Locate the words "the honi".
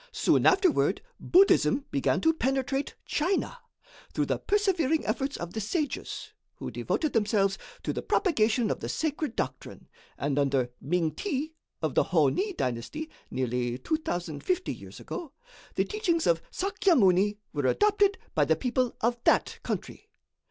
11.93-12.51